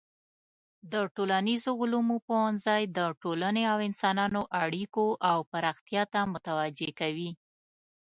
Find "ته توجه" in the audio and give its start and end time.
6.13-6.89